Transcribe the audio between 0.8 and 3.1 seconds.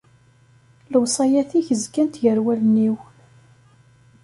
Lewṣayat-ik zgant gar wallen-iw.